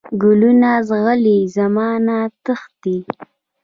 [0.21, 2.97] کلونه زغلي، زمانه تښتي